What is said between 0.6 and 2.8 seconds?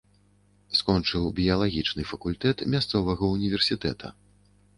Скончыў біялагічны факультэт